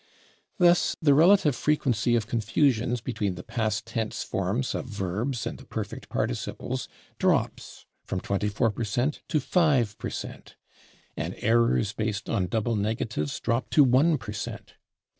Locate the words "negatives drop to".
12.75-13.83